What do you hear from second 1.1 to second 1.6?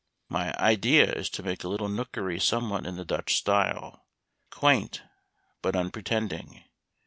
is to